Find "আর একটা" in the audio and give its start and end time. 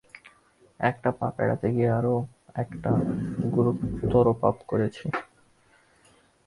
1.97-2.91